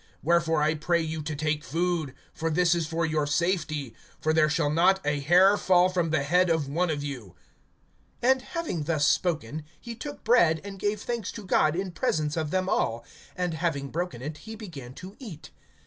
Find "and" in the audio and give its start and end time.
10.63-10.79, 13.35-13.53